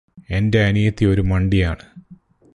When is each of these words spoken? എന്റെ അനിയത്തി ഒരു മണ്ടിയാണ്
എന്റെ 0.29 0.59
അനിയത്തി 0.65 1.05
ഒരു 1.05 1.21
മണ്ടിയാണ് 1.21 1.85